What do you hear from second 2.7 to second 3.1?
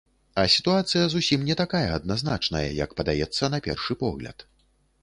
як